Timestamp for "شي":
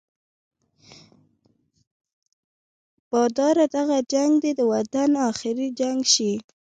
6.13-6.33